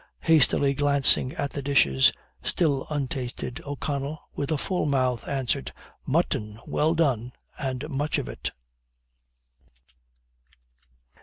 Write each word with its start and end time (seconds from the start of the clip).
Hastily 0.21 0.73
glancing 0.73 1.31
at 1.33 1.51
the 1.51 1.61
dishes 1.61 2.11
still 2.41 2.87
untasted, 2.89 3.61
O'Connell, 3.67 4.19
with 4.33 4.51
a 4.51 4.57
full 4.57 4.87
mouth, 4.87 5.27
answered 5.27 5.71
"Mutton 6.07 6.59
well 6.65 6.95
done 6.95 7.33
and 7.59 7.87
much 7.87 8.17
of 8.17 8.27
it." 8.27 8.49